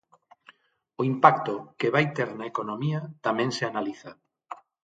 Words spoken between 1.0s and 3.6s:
O impacto que vai ter na economía tamén